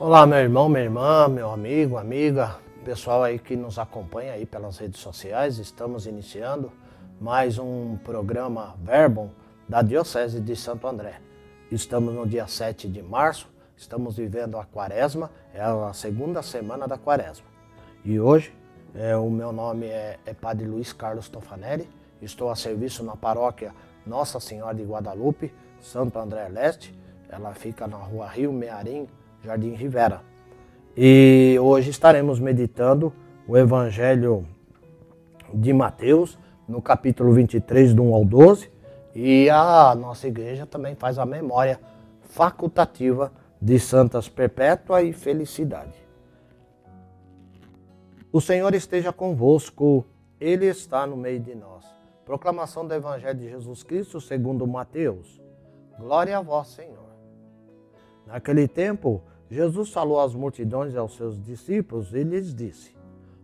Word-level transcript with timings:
Olá, 0.00 0.26
meu 0.26 0.38
irmão, 0.38 0.66
minha 0.66 0.84
irmã, 0.84 1.28
meu 1.28 1.50
amigo, 1.50 1.98
amiga, 1.98 2.56
pessoal 2.86 3.22
aí 3.22 3.38
que 3.38 3.54
nos 3.54 3.78
acompanha 3.78 4.32
aí 4.32 4.46
pelas 4.46 4.78
redes 4.78 4.98
sociais. 4.98 5.58
Estamos 5.58 6.06
iniciando 6.06 6.72
mais 7.20 7.58
um 7.58 7.98
programa 7.98 8.76
Verbum 8.82 9.28
da 9.68 9.82
Diocese 9.82 10.40
de 10.40 10.56
Santo 10.56 10.88
André. 10.88 11.20
Estamos 11.70 12.14
no 12.14 12.26
dia 12.26 12.46
7 12.46 12.88
de 12.88 13.02
março, 13.02 13.46
estamos 13.76 14.16
vivendo 14.16 14.56
a 14.56 14.64
quaresma, 14.64 15.30
é 15.52 15.60
a 15.60 15.92
segunda 15.92 16.42
semana 16.42 16.88
da 16.88 16.96
quaresma. 16.96 17.44
E 18.02 18.18
hoje, 18.18 18.56
é, 18.94 19.14
o 19.14 19.28
meu 19.28 19.52
nome 19.52 19.84
é, 19.84 20.18
é 20.24 20.32
Padre 20.32 20.66
Luiz 20.66 20.94
Carlos 20.94 21.28
Tofanelli, 21.28 21.86
estou 22.22 22.48
a 22.48 22.56
serviço 22.56 23.04
na 23.04 23.16
paróquia 23.16 23.74
Nossa 24.06 24.40
Senhora 24.40 24.74
de 24.74 24.82
Guadalupe, 24.82 25.52
Santo 25.78 26.18
André 26.18 26.48
Leste. 26.48 26.98
Ela 27.28 27.52
fica 27.52 27.86
na 27.86 27.98
rua 27.98 28.26
Rio 28.28 28.50
Mearim, 28.50 29.06
Jardim 29.42 29.74
Rivera. 29.74 30.22
E 30.96 31.56
hoje 31.60 31.90
estaremos 31.90 32.38
meditando 32.38 33.12
o 33.46 33.56
Evangelho 33.56 34.46
de 35.52 35.72
Mateus, 35.72 36.38
no 36.68 36.80
capítulo 36.80 37.32
23, 37.32 37.94
do 37.94 38.02
1 38.02 38.14
ao 38.14 38.24
12, 38.24 38.70
e 39.14 39.50
a 39.50 39.94
nossa 39.94 40.28
igreja 40.28 40.66
também 40.66 40.94
faz 40.94 41.18
a 41.18 41.26
memória 41.26 41.80
facultativa 42.20 43.32
de 43.60 43.78
Santas 43.78 44.28
Perpétua 44.28 45.02
e 45.02 45.12
Felicidade. 45.12 45.98
O 48.32 48.40
Senhor 48.40 48.72
esteja 48.74 49.12
convosco, 49.12 50.04
Ele 50.40 50.66
está 50.66 51.06
no 51.06 51.16
meio 51.16 51.40
de 51.40 51.54
nós. 51.54 51.84
Proclamação 52.24 52.86
do 52.86 52.94
Evangelho 52.94 53.38
de 53.38 53.48
Jesus 53.48 53.82
Cristo 53.82 54.20
segundo 54.20 54.66
Mateus. 54.66 55.40
Glória 55.98 56.38
a 56.38 56.40
vós, 56.40 56.68
Senhor. 56.68 57.09
Naquele 58.30 58.68
tempo, 58.68 59.20
Jesus 59.50 59.90
falou 59.90 60.20
às 60.20 60.34
multidões 60.34 60.94
e 60.94 60.96
aos 60.96 61.16
seus 61.16 61.42
discípulos 61.42 62.14
e 62.14 62.22
lhes 62.22 62.54
disse: 62.54 62.94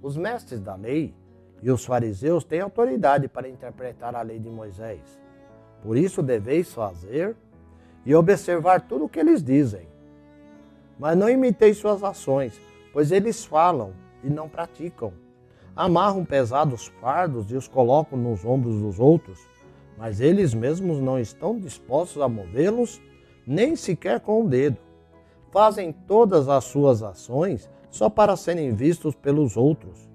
Os 0.00 0.16
mestres 0.16 0.60
da 0.60 0.74
lei 0.74 1.14
e 1.62 1.70
os 1.70 1.84
fariseus 1.84 2.44
têm 2.44 2.60
autoridade 2.60 3.28
para 3.28 3.48
interpretar 3.48 4.14
a 4.14 4.22
lei 4.22 4.38
de 4.38 4.48
Moisés. 4.48 5.20
Por 5.82 5.98
isso 5.98 6.22
deveis 6.22 6.72
fazer 6.72 7.36
e 8.06 8.14
observar 8.14 8.80
tudo 8.80 9.04
o 9.04 9.08
que 9.08 9.20
eles 9.20 9.42
dizem. 9.42 9.86
Mas 10.98 11.16
não 11.16 11.28
imiteis 11.28 11.76
suas 11.76 12.02
ações, 12.02 12.58
pois 12.90 13.12
eles 13.12 13.44
falam 13.44 13.92
e 14.24 14.30
não 14.30 14.48
praticam. 14.48 15.12
Amarram 15.76 16.24
pesados 16.24 16.86
fardos 17.02 17.50
e 17.50 17.56
os 17.56 17.68
colocam 17.68 18.18
nos 18.18 18.44
ombros 18.46 18.80
dos 18.80 18.98
outros, 18.98 19.38
mas 19.98 20.20
eles 20.20 20.54
mesmos 20.54 20.98
não 20.98 21.18
estão 21.18 21.58
dispostos 21.58 22.22
a 22.22 22.28
movê-los, 22.28 23.00
nem 23.46 23.76
sequer 23.76 24.20
com 24.20 24.44
o 24.44 24.48
dedo. 24.48 24.78
Fazem 25.50 25.92
todas 25.92 26.48
as 26.48 26.64
suas 26.64 27.02
ações 27.02 27.68
só 27.90 28.08
para 28.08 28.36
serem 28.36 28.72
vistos 28.72 29.14
pelos 29.14 29.56
outros. 29.56 30.08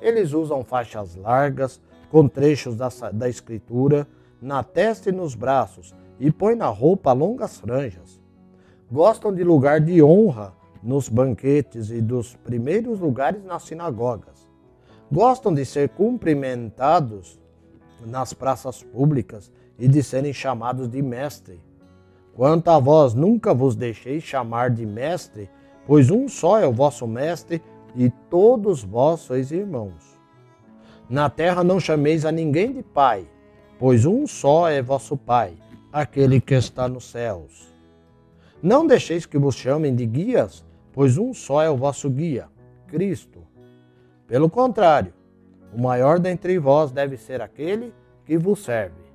Eles 0.00 0.32
usam 0.32 0.62
faixas 0.62 1.16
largas, 1.16 1.80
com 2.10 2.28
trechos 2.28 2.76
da, 2.76 2.88
da 3.12 3.28
Escritura, 3.28 4.06
na 4.40 4.62
testa 4.62 5.08
e 5.08 5.12
nos 5.12 5.34
braços, 5.34 5.94
e 6.20 6.30
põem 6.30 6.54
na 6.54 6.68
roupa 6.68 7.12
longas 7.12 7.58
franjas. 7.58 8.20
Gostam 8.90 9.34
de 9.34 9.44
lugar 9.44 9.80
de 9.80 10.02
honra 10.02 10.54
nos 10.82 11.08
banquetes 11.08 11.90
e 11.90 12.00
dos 12.00 12.36
primeiros 12.36 13.00
lugares 13.00 13.44
nas 13.44 13.64
sinagogas. 13.64 14.48
Gostam 15.10 15.52
de 15.52 15.64
ser 15.64 15.88
cumprimentados 15.90 17.38
nas 18.06 18.32
praças 18.32 18.82
públicas 18.82 19.50
e 19.78 19.88
de 19.88 20.02
serem 20.02 20.32
chamados 20.32 20.88
de 20.88 21.02
mestre. 21.02 21.60
Quanto 22.38 22.68
a 22.68 22.78
vós, 22.78 23.14
nunca 23.14 23.52
vos 23.52 23.74
deixei 23.74 24.20
chamar 24.20 24.70
de 24.70 24.86
mestre, 24.86 25.50
pois 25.84 26.08
um 26.08 26.28
só 26.28 26.60
é 26.60 26.68
o 26.68 26.72
vosso 26.72 27.04
mestre 27.04 27.60
e 27.96 28.10
todos 28.30 28.84
vós 28.84 29.18
sois 29.18 29.50
irmãos. 29.50 30.16
Na 31.10 31.28
terra 31.28 31.64
não 31.64 31.80
chameis 31.80 32.24
a 32.24 32.30
ninguém 32.30 32.72
de 32.72 32.80
pai, 32.80 33.26
pois 33.76 34.06
um 34.06 34.24
só 34.24 34.68
é 34.68 34.80
vosso 34.80 35.16
Pai, 35.16 35.54
aquele 35.92 36.40
que 36.40 36.54
está 36.54 36.88
nos 36.88 37.10
céus. 37.10 37.74
Não 38.62 38.86
deixeis 38.86 39.26
que 39.26 39.36
vos 39.36 39.56
chamem 39.56 39.92
de 39.92 40.06
guias, 40.06 40.64
pois 40.92 41.18
um 41.18 41.34
só 41.34 41.60
é 41.60 41.68
o 41.68 41.76
vosso 41.76 42.08
guia, 42.08 42.46
Cristo. 42.86 43.40
Pelo 44.28 44.48
contrário, 44.48 45.12
o 45.74 45.82
maior 45.82 46.20
dentre 46.20 46.56
vós 46.56 46.92
deve 46.92 47.16
ser 47.16 47.40
aquele 47.40 47.92
que 48.24 48.38
vos 48.38 48.60
serve. 48.60 49.08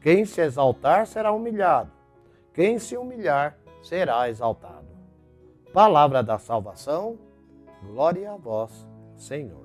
Quem 0.00 0.24
se 0.24 0.40
exaltar 0.40 1.06
será 1.06 1.30
humilhado, 1.30 1.93
quem 2.54 2.78
se 2.78 2.96
humilhar 2.96 3.58
será 3.82 4.30
exaltado. 4.30 4.86
Palavra 5.72 6.22
da 6.22 6.38
salvação, 6.38 7.18
glória 7.82 8.30
a 8.30 8.36
vós, 8.36 8.88
Senhor. 9.16 9.64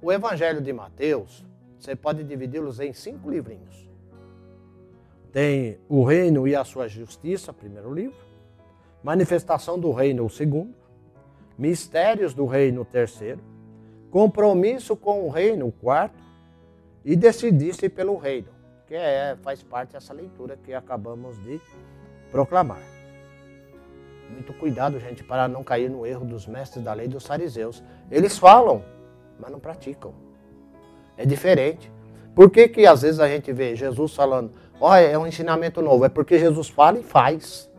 O 0.00 0.10
Evangelho 0.10 0.62
de 0.62 0.72
Mateus, 0.72 1.44
você 1.78 1.94
pode 1.94 2.24
dividi-los 2.24 2.80
em 2.80 2.94
cinco 2.94 3.30
livrinhos. 3.30 3.86
Tem 5.30 5.78
o 5.88 6.02
Reino 6.04 6.48
e 6.48 6.56
a 6.56 6.64
Sua 6.64 6.88
Justiça, 6.88 7.52
primeiro 7.52 7.92
livro. 7.92 8.16
Manifestação 9.02 9.78
do 9.78 9.92
Reino, 9.92 10.24
o 10.24 10.30
segundo. 10.30 10.74
Mistérios 11.58 12.32
do 12.32 12.46
Reino, 12.46 12.80
o 12.80 12.84
terceiro. 12.84 13.40
Compromisso 14.10 14.96
com 14.96 15.26
o 15.26 15.28
Reino, 15.28 15.66
o 15.66 15.72
quarto. 15.72 16.22
E 17.04 17.14
Decidir-se 17.14 17.88
pelo 17.88 18.16
Reino, 18.16 18.48
que 18.88 18.94
é, 18.94 19.36
faz 19.42 19.62
parte 19.62 19.92
dessa 19.92 20.14
leitura 20.14 20.56
que 20.56 20.72
acabamos 20.72 21.40
de 21.44 21.60
proclamar. 22.30 22.80
Muito 24.30 24.52
cuidado, 24.54 24.98
gente, 24.98 25.22
para 25.22 25.46
não 25.46 25.62
cair 25.62 25.90
no 25.90 26.06
erro 26.06 26.24
dos 26.24 26.46
mestres 26.46 26.82
da 26.82 26.94
lei 26.94 27.06
dos 27.06 27.26
fariseus. 27.26 27.84
Eles 28.10 28.38
falam, 28.38 28.82
mas 29.38 29.50
não 29.50 29.60
praticam. 29.60 30.14
É 31.16 31.26
diferente. 31.26 31.92
Por 32.34 32.50
que, 32.50 32.68
que 32.68 32.86
às 32.86 33.02
vezes 33.02 33.20
a 33.20 33.28
gente 33.28 33.52
vê 33.52 33.76
Jesus 33.76 34.14
falando, 34.14 34.52
olha, 34.80 35.04
é 35.04 35.18
um 35.18 35.26
ensinamento 35.26 35.82
novo? 35.82 36.04
É 36.04 36.08
porque 36.08 36.38
Jesus 36.38 36.68
fala 36.68 36.98
e 36.98 37.02
faz. 37.02 37.70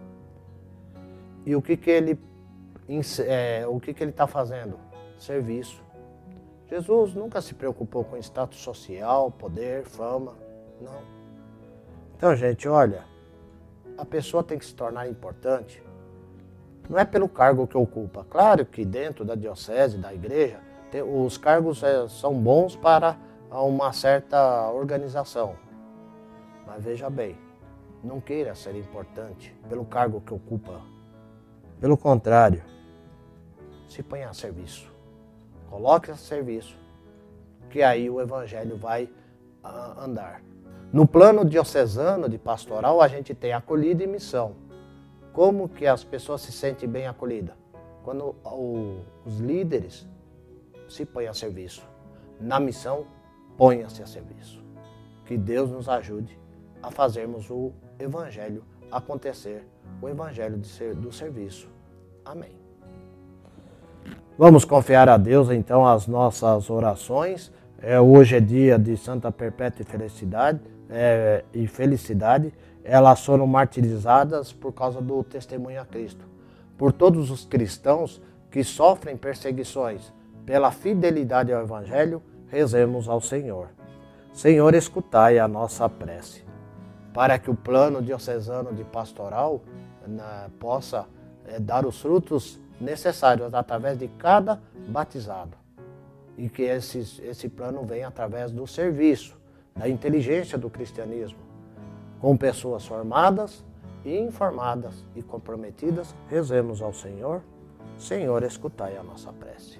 E 1.45 1.55
o 1.55 1.61
que, 1.61 1.75
que 1.75 1.89
ele 1.89 2.19
é, 3.19 3.65
o 3.67 3.79
que, 3.79 3.93
que 3.93 4.03
ele 4.03 4.11
está 4.11 4.27
fazendo? 4.27 4.77
Serviço. 5.17 5.81
Jesus 6.69 7.13
nunca 7.15 7.41
se 7.41 7.53
preocupou 7.53 8.03
com 8.03 8.17
status 8.17 8.59
social, 8.59 9.31
poder, 9.31 9.83
fama. 9.85 10.48
Não. 10.81 11.01
Então, 12.15 12.35
gente, 12.35 12.67
olha, 12.67 13.03
a 13.97 14.05
pessoa 14.05 14.43
tem 14.43 14.57
que 14.57 14.65
se 14.65 14.73
tornar 14.73 15.07
importante. 15.07 15.83
Não 16.89 16.97
é 16.97 17.05
pelo 17.05 17.29
cargo 17.29 17.67
que 17.67 17.77
ocupa. 17.77 18.25
Claro 18.29 18.65
que 18.65 18.83
dentro 18.83 19.23
da 19.23 19.35
diocese, 19.35 19.97
da 19.97 20.13
igreja, 20.13 20.59
os 21.05 21.37
cargos 21.37 21.83
é, 21.83 22.07
são 22.07 22.33
bons 22.33 22.75
para 22.75 23.15
uma 23.51 23.93
certa 23.93 24.71
organização. 24.71 25.55
Mas 26.65 26.83
veja 26.83 27.09
bem, 27.09 27.37
não 28.03 28.19
queira 28.19 28.55
ser 28.55 28.75
importante 28.75 29.55
pelo 29.67 29.85
cargo 29.85 30.21
que 30.21 30.33
ocupa. 30.33 30.81
Pelo 31.79 31.97
contrário, 31.97 32.63
se 33.87 34.03
ponha 34.03 34.29
a 34.29 34.33
serviço. 34.33 34.91
Coloque 35.69 36.11
a 36.11 36.15
serviço, 36.15 36.77
que 37.69 37.83
aí 37.83 38.09
o 38.09 38.19
evangelho 38.19 38.77
vai 38.77 39.05
uh, 39.63 39.99
andar. 39.99 40.41
No 40.91 41.07
plano 41.07 41.45
diocesano 41.45 42.27
de 42.27 42.37
pastoral, 42.37 43.01
a 43.01 43.07
gente 43.07 43.33
tem 43.35 43.53
acolhida 43.53 44.03
e 44.03 44.07
missão. 44.07 44.55
Como 45.31 45.69
que 45.69 45.85
as 45.85 46.03
pessoas 46.03 46.41
se 46.41 46.51
sentem 46.51 46.89
bem 46.89 47.07
acolhidas? 47.07 47.55
Quando 48.03 48.35
o, 48.43 49.01
os 49.25 49.39
líderes 49.39 50.07
se 50.87 51.05
põem 51.05 51.27
a 51.27 51.33
serviço. 51.33 51.87
Na 52.41 52.59
missão, 52.59 53.05
ponha-se 53.57 54.01
a 54.01 54.07
serviço. 54.07 54.63
Que 55.25 55.37
Deus 55.37 55.69
nos 55.69 55.87
ajude 55.87 56.39
a 56.81 56.89
fazermos 56.89 57.49
o 57.49 57.71
Evangelho 57.99 58.63
acontecer, 58.91 59.67
o 60.01 60.09
Evangelho 60.09 60.57
do 60.95 61.11
serviço. 61.11 61.69
Amém. 62.25 62.57
Vamos 64.37 64.65
confiar 64.65 65.09
a 65.09 65.17
Deus 65.17 65.49
então 65.49 65.85
as 65.85 66.07
nossas 66.07 66.69
orações. 66.69 67.51
É, 67.81 67.99
hoje 67.99 68.37
é 68.37 68.39
dia 68.39 68.79
de 68.79 68.97
Santa 68.97 69.31
Perpétua 69.31 69.85
Felicidade, 69.85 70.59
é, 70.89 71.43
e 71.53 71.67
felicidade. 71.67 72.53
Elas 72.83 73.23
foram 73.25 73.45
martirizadas 73.45 74.51
por 74.51 74.73
causa 74.73 75.01
do 75.01 75.23
testemunho 75.23 75.81
a 75.81 75.85
Cristo. 75.85 76.25
Por 76.77 76.91
todos 76.91 77.29
os 77.29 77.45
cristãos 77.45 78.21
que 78.49 78.63
sofrem 78.63 79.15
perseguições 79.15 80.11
pela 80.45 80.71
fidelidade 80.71 81.53
ao 81.53 81.61
Evangelho 81.61 82.23
rezemos 82.47 83.07
ao 83.07 83.21
Senhor. 83.21 83.69
Senhor, 84.33 84.73
escutai 84.73 85.37
a 85.37 85.47
nossa 85.47 85.87
prece, 85.87 86.43
para 87.13 87.37
que 87.37 87.51
o 87.51 87.55
plano 87.55 88.01
diocesano 88.01 88.73
de 88.73 88.83
pastoral 88.83 89.61
né, 90.07 90.49
possa 90.59 91.05
é, 91.45 91.59
dar 91.59 91.85
os 91.85 92.01
frutos 92.01 92.59
necessários 92.81 93.53
através 93.53 93.99
de 93.99 94.07
cada 94.07 94.59
batizado. 94.87 95.55
E 96.37 96.49
que 96.49 96.63
esse, 96.63 97.21
esse 97.23 97.47
plano 97.47 97.83
venha 97.83 98.07
através 98.07 98.51
do 98.51 98.65
serviço, 98.65 99.38
da 99.79 99.87
inteligência 99.87 100.57
do 100.57 100.69
cristianismo, 100.69 101.39
com 102.19 102.35
pessoas 102.35 102.85
formadas 102.85 103.63
e 104.03 104.17
informadas 104.17 105.05
e 105.15 105.21
comprometidas, 105.23 106.13
rezemos 106.27 106.81
ao 106.81 106.91
Senhor. 106.91 107.41
Senhor, 107.97 108.43
escutai 108.43 108.97
a 108.97 109.03
nossa 109.03 109.31
prece. 109.31 109.79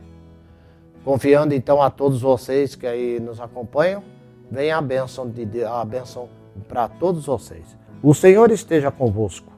Confiando 1.04 1.54
então 1.54 1.82
a 1.82 1.90
todos 1.90 2.22
vocês 2.22 2.76
que 2.76 2.88
aí 2.88 3.20
nos 3.20 3.42
acompanham, 3.42 4.02
vem 4.50 4.72
a 4.72 4.82
bênção 4.82 5.30
de 5.30 5.64
a 5.66 5.84
bênção 5.84 6.30
para 6.70 6.88
todos 6.88 7.26
vocês. 7.26 7.78
O 8.02 8.14
Senhor 8.14 8.52
esteja 8.52 8.90
convosco. 8.90 9.52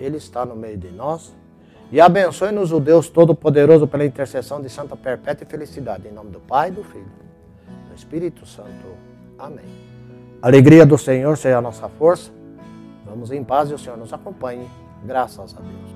Ele 0.00 0.16
está 0.16 0.44
no 0.44 0.56
meio 0.56 0.76
de 0.76 0.90
nós. 0.90 1.32
E 1.92 2.00
abençoe-nos 2.00 2.72
o 2.72 2.80
Deus 2.80 3.08
Todo-Poderoso 3.08 3.86
pela 3.86 4.04
intercessão 4.04 4.60
de 4.60 4.68
Santa 4.68 4.96
Perpétua 4.96 5.46
e 5.46 5.50
Felicidade. 5.50 6.08
Em 6.08 6.12
nome 6.12 6.30
do 6.30 6.40
Pai, 6.40 6.72
do 6.72 6.82
Filho, 6.82 7.06
do 7.88 7.94
Espírito 7.94 8.44
Santo. 8.44 9.06
Amém. 9.38 9.64
A 10.40 10.46
alegria 10.46 10.86
do 10.86 10.96
Senhor 10.96 11.36
seja 11.36 11.58
a 11.58 11.62
nossa 11.62 11.88
força. 11.88 12.30
Vamos 13.04 13.30
em 13.30 13.42
paz 13.42 13.70
e 13.70 13.74
o 13.74 13.78
Senhor 13.78 13.96
nos 13.96 14.12
acompanhe. 14.12 14.68
Graças 15.04 15.54
a 15.56 15.60
Deus. 15.60 15.95